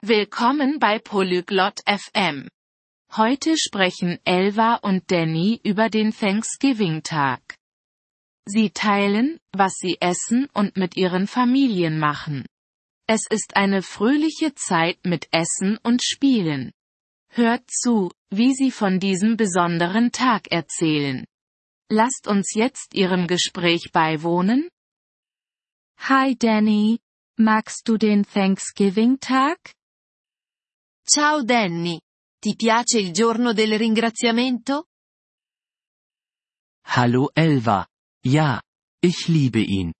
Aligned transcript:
Willkommen 0.00 0.78
bei 0.78 1.00
Polyglot 1.00 1.80
FM. 1.84 2.48
Heute 3.16 3.58
sprechen 3.58 4.20
Elva 4.24 4.76
und 4.76 5.10
Danny 5.10 5.60
über 5.64 5.90
den 5.90 6.12
Thanksgiving-Tag. 6.12 7.56
Sie 8.46 8.70
teilen, 8.70 9.40
was 9.50 9.74
sie 9.74 9.96
essen 10.00 10.48
und 10.54 10.76
mit 10.76 10.96
ihren 10.96 11.26
Familien 11.26 11.98
machen. 11.98 12.46
Es 13.08 13.26
ist 13.28 13.56
eine 13.56 13.82
fröhliche 13.82 14.54
Zeit 14.54 15.04
mit 15.04 15.26
Essen 15.32 15.78
und 15.82 16.04
Spielen. 16.04 16.70
Hört 17.30 17.68
zu, 17.68 18.12
wie 18.30 18.54
sie 18.54 18.70
von 18.70 19.00
diesem 19.00 19.36
besonderen 19.36 20.12
Tag 20.12 20.52
erzählen. 20.52 21.24
Lasst 21.90 22.28
uns 22.28 22.54
jetzt 22.54 22.94
ihrem 22.94 23.26
Gespräch 23.26 23.90
beiwohnen. 23.92 24.68
Hi 25.98 26.36
Danny, 26.38 27.00
magst 27.36 27.88
du 27.88 27.96
den 27.96 28.24
Thanksgiving-Tag? 28.24 29.58
Ciao 31.10 31.42
Danny. 31.42 31.98
Ti 32.38 32.54
piace 32.54 32.98
il 32.98 33.12
giorno 33.12 33.54
del 33.54 33.78
ringraziamento? 33.78 34.88
Hallo 36.84 37.30
Elva. 37.32 37.88
Ja, 38.26 38.60
ich 39.00 39.26
liebe 39.28 39.58
ihn. 39.58 39.94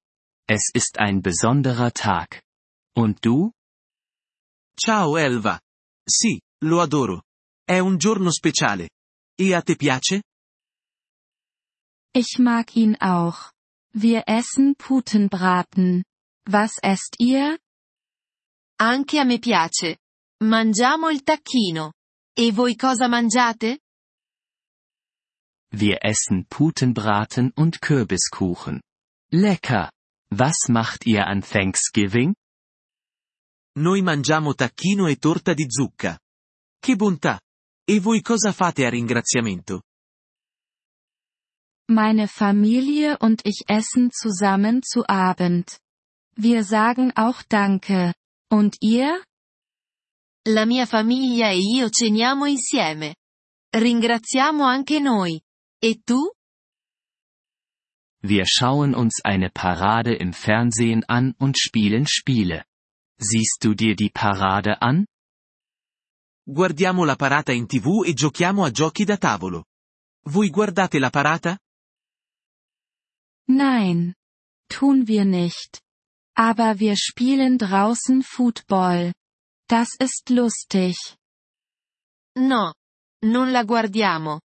Es 0.46 0.70
ist 0.74 0.98
ein 0.98 1.22
besonderer 1.22 1.92
Tag. 1.92 2.42
Und 2.94 3.24
du? 3.24 3.50
Ciao 4.78 5.16
Elva. 5.16 5.58
Sì, 6.06 6.38
lo 6.64 6.82
adoro. 6.82 7.22
È 7.64 7.78
un 7.78 7.96
giorno 7.96 8.30
speciale. 8.30 8.90
E 9.34 9.54
a 9.54 9.62
te 9.62 9.76
piace? 9.76 10.24
Ich 12.12 12.38
mag 12.38 12.76
ihn 12.76 12.94
auch. 13.00 13.52
Wir 13.94 14.24
essen 14.26 14.74
Putenbraten. 14.76 16.04
Was 16.50 16.76
esst 16.82 17.16
ihr? 17.18 17.58
Anche 18.78 19.18
a 19.20 19.24
me 19.24 19.38
piace. 19.38 19.96
Mangiamo 20.44 21.10
il 21.10 21.22
tacchino. 21.24 21.94
E 22.32 22.52
voi 22.52 22.76
cosa 22.76 23.08
mangiate? 23.08 23.80
Wir 25.72 25.98
essen 26.00 26.46
Putenbraten 26.46 27.52
und 27.56 27.80
Kürbiskuchen. 27.80 28.80
Lecker! 29.32 29.90
Was 30.30 30.68
macht 30.68 31.06
ihr 31.06 31.26
an 31.26 31.42
Thanksgiving? 31.42 32.34
Noi 33.78 34.02
mangiamo 34.02 34.54
tacchino 34.54 35.08
e 35.08 35.16
torta 35.16 35.54
di 35.54 35.66
zucca. 35.68 36.18
Che 36.78 36.96
bontà! 36.96 37.40
E 37.84 37.98
voi 38.00 38.20
cosa 38.22 38.52
fate 38.52 38.86
a 38.86 38.90
ringraziamento? 38.90 39.82
Meine 41.90 42.28
Familie 42.28 43.16
und 43.18 43.40
ich 43.44 43.64
essen 43.66 44.10
zusammen 44.12 44.82
zu 44.82 45.04
Abend. 45.08 45.80
Wir 46.36 46.62
sagen 46.62 47.12
auch 47.16 47.42
Danke. 47.48 48.14
Und 48.50 48.76
ihr? 48.80 49.24
La 50.50 50.64
mia 50.64 50.86
famiglia 50.86 51.50
e 51.50 51.58
io 51.58 51.90
ceniamo 51.90 52.46
insieme. 52.46 53.16
Ringraziamo 53.70 54.64
anche 54.64 54.98
noi. 54.98 55.38
E 55.78 56.00
tu? 56.02 56.30
Wir 58.22 58.46
schauen 58.46 58.94
uns 58.94 59.20
eine 59.22 59.50
Parade 59.50 60.14
im 60.14 60.32
Fernsehen 60.32 61.04
an 61.06 61.34
und 61.38 61.58
spielen 61.58 62.06
Spiele. 62.06 62.64
Siehst 63.20 63.62
du 63.62 63.74
dir 63.74 63.94
die 63.94 64.10
Parade 64.10 64.80
an? 64.80 65.04
Guardiamo 66.46 67.04
la 67.04 67.16
parata 67.16 67.52
in 67.52 67.66
tv 67.66 68.04
e 68.04 68.14
giochiamo 68.14 68.64
a 68.64 68.70
giochi 68.70 69.04
da 69.04 69.18
tavolo. 69.18 69.66
Voi 70.30 70.48
guardate 70.48 70.98
la 70.98 71.10
parata? 71.10 71.58
Nein. 73.48 74.14
Tun 74.66 75.06
wir 75.06 75.26
nicht. 75.26 75.82
Aber 76.34 76.78
wir 76.78 76.96
spielen 76.96 77.58
draußen 77.58 78.22
Football. 78.22 79.12
Das 79.68 79.88
ist 79.98 80.30
lustig. 80.30 80.96
No. 82.38 82.72
Non 83.22 83.50
la 83.50 83.64
guardiamo. 83.64 84.40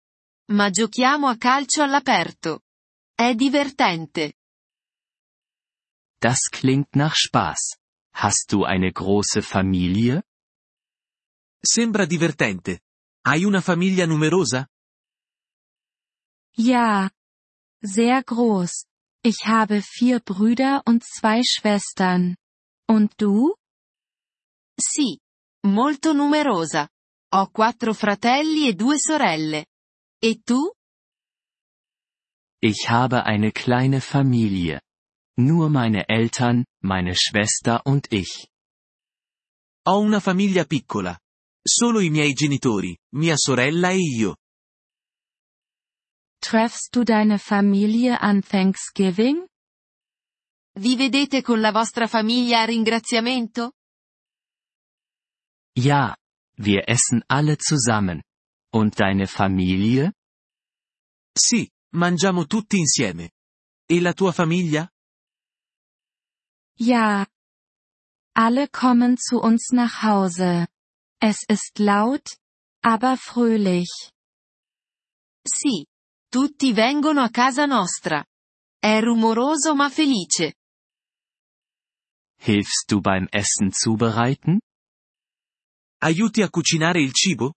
Ma 0.52 0.70
giochiamo 0.70 1.26
a 1.26 1.36
calcio 1.36 1.82
all'aperto. 1.82 2.60
È 3.16 3.34
divertente. 3.34 4.34
Das 6.20 6.48
klingt 6.50 6.94
nach 6.94 7.16
Spaß. 7.16 7.78
Hast 8.14 8.52
du 8.52 8.62
eine 8.62 8.92
große 8.92 9.42
Familie? 9.42 10.22
Sembra 11.60 12.06
divertente. 12.06 12.82
Hai 13.26 13.42
una 13.42 13.60
famiglia 13.60 14.06
numerosa? 14.06 14.68
Ja. 16.56 17.10
Sehr 17.82 18.22
groß. 18.22 18.84
Ich 19.24 19.46
habe 19.46 19.82
vier 19.82 20.20
Brüder 20.20 20.82
und 20.86 21.02
zwei 21.02 21.42
Schwestern. 21.42 22.36
Und 22.86 23.14
du? 23.20 23.57
Sì. 24.78 25.18
Molto 25.66 26.12
numerosa. 26.12 26.88
Ho 27.34 27.50
quattro 27.50 27.92
fratelli 27.92 28.68
e 28.68 28.74
due 28.74 28.96
sorelle. 28.98 29.66
E 30.20 30.40
tu? 30.42 30.70
Ich 32.60 32.88
habe 32.88 33.24
eine 33.24 33.50
kleine 33.50 34.00
Familie. 34.00 34.80
Nur 35.36 35.68
meine 35.68 36.06
Eltern, 36.08 36.64
meine 36.82 37.14
Schwester 37.14 37.82
und 37.84 38.06
ich. 38.12 38.48
Ho 39.86 39.98
una 40.00 40.20
famiglia 40.20 40.64
piccola. 40.64 41.18
Solo 41.62 42.00
i 42.00 42.10
miei 42.10 42.32
genitori, 42.32 42.96
mia 43.14 43.36
sorella 43.36 43.90
e 43.90 43.98
io. 43.98 44.36
Treffst 46.40 46.92
du 46.92 47.02
deine 47.02 47.38
Familie 47.38 48.16
an 48.16 48.42
Thanksgiving? 48.42 49.44
Vi 50.78 50.96
vedete 50.96 51.42
con 51.42 51.60
la 51.60 51.72
vostra 51.72 52.06
famiglia 52.06 52.60
a 52.60 52.64
ringraziamento? 52.64 53.72
Ja. 55.76 56.16
Wir 56.56 56.88
essen 56.88 57.22
alle 57.28 57.56
zusammen. 57.58 58.22
Und 58.72 58.98
deine 58.98 59.26
Familie? 59.26 60.12
Sì, 61.36 61.70
mangiamo 61.94 62.46
tutti 62.46 62.78
insieme. 62.78 63.30
E 63.86 64.00
la 64.00 64.12
tua 64.12 64.32
famiglia? 64.32 64.88
Ja. 66.78 67.26
Alle 68.34 68.68
kommen 68.68 69.16
zu 69.16 69.40
uns 69.40 69.70
nach 69.72 70.02
Hause. 70.02 70.68
Es 71.20 71.44
ist 71.48 71.78
laut, 71.78 72.36
aber 72.82 73.16
fröhlich. 73.16 74.12
Sì. 75.46 75.86
Tutti 76.30 76.74
vengono 76.74 77.22
a 77.22 77.30
casa 77.30 77.64
nostra. 77.66 78.24
È 78.78 79.00
rumoroso 79.00 79.74
ma 79.74 79.88
felice. 79.88 80.54
Hilfst 82.40 82.90
du 82.90 83.00
beim 83.00 83.26
Essen 83.32 83.72
zubereiten? 83.72 84.60
Aiuti 86.00 86.42
a 86.42 86.48
cucinare 86.48 87.00
il 87.00 87.12
cibo? 87.12 87.54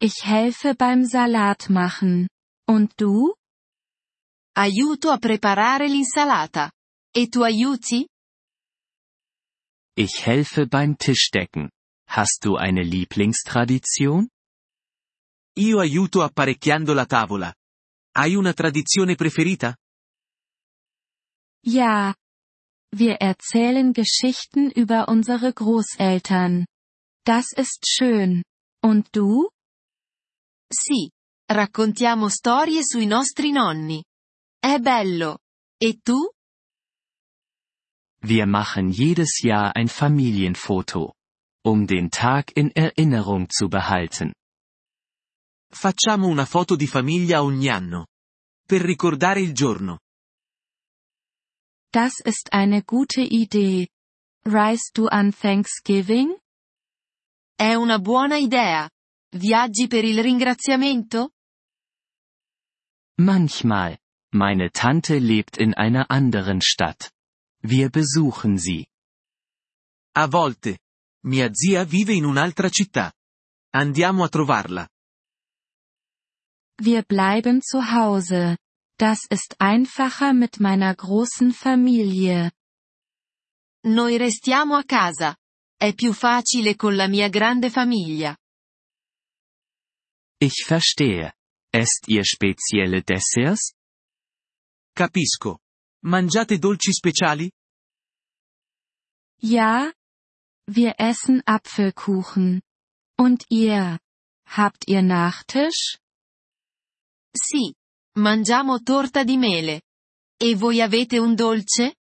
Ich 0.00 0.24
helfe 0.24 0.74
beim 0.74 1.04
Salat 1.04 1.68
machen. 1.68 2.28
Und 2.66 2.94
du? 2.96 3.34
Aiuto 4.56 5.10
a 5.10 5.18
preparare 5.18 5.86
l'insalata. 5.86 6.70
E 7.14 7.28
tu 7.28 7.42
aiuti? 7.42 8.06
Ich 9.96 10.24
helfe 10.24 10.66
beim 10.66 10.96
Tischdecken. 10.96 11.68
Hast 12.08 12.44
du 12.44 12.56
eine 12.56 12.82
Lieblingstradition? 12.82 14.28
Io 15.58 15.78
aiuto 15.78 16.22
apparecchiando 16.22 16.94
la 16.94 17.04
tavola. 17.04 17.52
Hai 18.16 18.34
una 18.34 18.54
tradizione 18.54 19.14
preferita? 19.14 19.76
Ja. 21.66 22.14
Wir 22.92 23.20
erzählen 23.20 23.92
Geschichten 23.92 24.70
über 24.70 25.08
unsere 25.08 25.52
Großeltern. 25.52 26.66
Das 27.24 27.52
ist 27.52 27.86
schön. 27.86 28.42
Und 28.82 29.08
du? 29.12 29.48
Sì. 30.72 31.10
Raccontiamo 31.48 32.28
storie 32.28 32.82
sui 32.82 33.06
nostri 33.06 33.52
nonni. 33.52 34.02
È 34.58 34.78
bello. 34.78 35.38
E 35.78 36.00
tu? 36.02 36.30
Wir 38.22 38.46
machen 38.46 38.90
jedes 38.90 39.40
Jahr 39.42 39.74
ein 39.76 39.88
Familienfoto. 39.88 41.14
Um 41.64 41.86
den 41.86 42.10
Tag 42.10 42.56
in 42.56 42.70
Erinnerung 42.74 43.48
zu 43.48 43.68
behalten. 43.68 44.32
Facciamo 45.72 46.26
una 46.26 46.44
foto 46.44 46.74
di 46.74 46.88
famiglia 46.88 47.42
ogni 47.42 47.68
anno. 47.68 48.06
Per 48.66 48.80
ricordare 48.80 49.40
il 49.40 49.54
giorno. 49.54 50.00
Das 51.92 52.20
ist 52.20 52.52
eine 52.52 52.82
gute 52.82 53.20
Idee. 53.20 53.88
Reist 54.46 54.92
du 54.96 55.08
an 55.08 55.32
Thanksgiving? 55.32 56.36
È 57.58 57.74
una 57.74 57.98
buona 57.98 58.36
idea. 58.36 58.88
Viaggi 59.32 59.88
per 59.88 60.04
il 60.04 60.22
ringraziamento? 60.22 61.32
Manchmal. 63.18 63.98
Meine 64.32 64.70
Tante 64.70 65.18
lebt 65.18 65.56
in 65.58 65.74
einer 65.74 66.10
anderen 66.10 66.60
Stadt. 66.60 67.10
Wir 67.62 67.90
besuchen 67.90 68.56
sie. 68.56 68.86
A 70.14 70.28
volte. 70.28 70.78
Mia 71.24 71.52
zia 71.52 71.84
vive 71.84 72.12
in 72.12 72.24
un'altra 72.24 72.70
città. 72.70 73.12
Andiamo 73.74 74.22
a 74.22 74.28
trovarla. 74.28 74.88
Wir 76.78 77.02
bleiben 77.02 77.60
zu 77.60 77.82
Hause. 77.82 78.56
Das 79.00 79.24
ist 79.30 79.58
einfacher 79.58 80.34
mit 80.34 80.60
meiner 80.60 80.94
großen 80.94 81.54
Familie. 81.54 82.52
Noi 83.86 84.18
restiamo 84.18 84.76
a 84.76 84.84
casa. 84.84 85.34
È 85.74 85.94
più 85.94 86.12
facile 86.12 86.76
con 86.76 86.94
la 86.96 87.08
mia 87.08 87.30
grande 87.30 87.70
famiglia. 87.70 88.36
Ich 90.38 90.66
verstehe. 90.66 91.32
Esst 91.72 92.08
ihr 92.08 92.24
spezielle 92.26 93.00
Desserts? 93.00 93.72
Capisco. 94.94 95.60
Mangiate 96.04 96.58
dolci 96.58 96.92
speciali? 96.92 97.50
Ja? 99.40 99.90
Wir 100.66 100.94
essen 100.98 101.40
Apfelkuchen. 101.46 102.60
Und 103.16 103.46
ihr? 103.48 103.98
Habt 104.44 104.88
ihr 104.88 105.00
Nachtisch? 105.00 105.96
Sì. 107.34 107.79
Mangiamo 108.18 108.80
torta 108.80 109.22
di 109.22 109.36
mele. 109.36 109.82
E 110.36 110.56
voi 110.56 110.80
avete 110.80 111.18
un 111.18 111.34
dolce? 111.34 111.96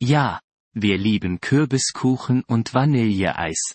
Ja, 0.00 0.40
wir 0.74 0.98
lieben 0.98 1.38
Kürbiskuchen 1.38 2.42
und 2.46 2.70
Vanilleeis. 2.70 3.74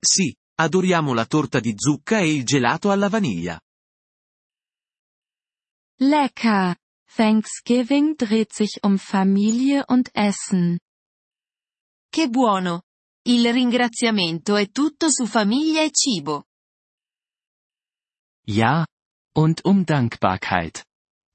Sì, 0.00 0.34
adoriamo 0.54 1.12
la 1.12 1.26
torta 1.26 1.60
di 1.60 1.74
zucca 1.76 2.18
e 2.18 2.32
il 2.32 2.44
gelato 2.44 2.90
alla 2.90 3.08
vaniglia. 3.08 3.60
Lecker! 6.00 6.76
Thanksgiving 7.14 8.16
dreht 8.16 8.52
sich 8.52 8.78
um 8.82 8.98
Familie 8.98 9.84
und 9.86 10.10
Essen. 10.12 10.78
Che 12.10 12.28
buono! 12.28 12.82
Il 13.26 13.52
ringraziamento 13.52 14.56
è 14.56 14.70
tutto 14.70 15.10
su 15.10 15.26
famiglia 15.26 15.82
e 15.82 15.90
cibo. 15.92 16.44
Ja, 18.46 18.84
und 19.34 19.64
um 19.64 19.84
Dankbarkeit. 19.84 20.84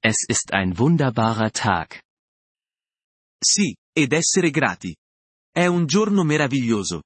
Es 0.02 0.24
ist 0.26 0.52
ein 0.52 0.78
wunderbarer 0.78 1.52
Tag. 1.52 2.02
Sì, 3.42 3.74
ed 3.94 4.12
essere 4.12 4.50
grati. 4.50 4.96
È 5.52 5.66
un 5.66 5.86
giorno 5.86 6.24
meraviglioso. 6.24 7.02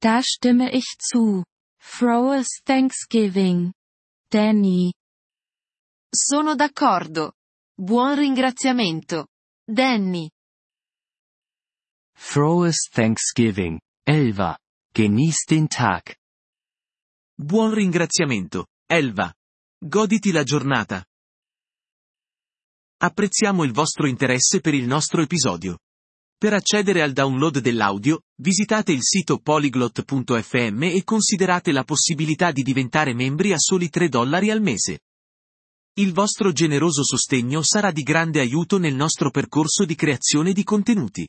Da 0.00 0.20
stimme 0.22 0.70
ich 0.70 0.96
zu. 0.98 1.44
Frohes 1.78 2.60
Thanksgiving. 2.64 3.72
Danny. 4.28 4.92
Sono 6.12 6.54
d'accordo. 6.54 7.32
Buon 7.78 8.16
ringraziamento. 8.16 9.28
Danny. 9.64 10.30
Frohes 12.14 12.88
Thanksgiving, 12.90 13.78
Elva. 14.04 14.58
Genieß 14.92 15.44
den 15.44 15.68
Tag. 15.68 16.16
Buon 17.38 17.74
ringraziamento, 17.74 18.66
Elva. 18.88 19.34
Goditi 19.84 20.30
la 20.30 20.44
giornata. 20.44 21.04
Apprezziamo 22.98 23.64
il 23.64 23.72
vostro 23.72 24.06
interesse 24.06 24.60
per 24.60 24.74
il 24.74 24.86
nostro 24.86 25.22
episodio. 25.22 25.80
Per 26.38 26.52
accedere 26.52 27.02
al 27.02 27.12
download 27.12 27.58
dell'audio, 27.58 28.20
visitate 28.40 28.92
il 28.92 29.02
sito 29.02 29.38
polyglot.fm 29.38 30.84
e 30.84 31.02
considerate 31.02 31.72
la 31.72 31.82
possibilità 31.82 32.52
di 32.52 32.62
diventare 32.62 33.12
membri 33.12 33.52
a 33.52 33.58
soli 33.58 33.88
3 33.88 34.08
dollari 34.08 34.52
al 34.52 34.62
mese. 34.62 35.00
Il 35.94 36.12
vostro 36.12 36.52
generoso 36.52 37.02
sostegno 37.02 37.62
sarà 37.64 37.90
di 37.90 38.04
grande 38.04 38.38
aiuto 38.38 38.78
nel 38.78 38.94
nostro 38.94 39.32
percorso 39.32 39.84
di 39.84 39.96
creazione 39.96 40.52
di 40.52 40.62
contenuti. 40.62 41.26